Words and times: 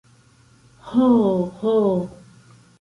Ho, 0.87 1.09
ho! 1.61 1.77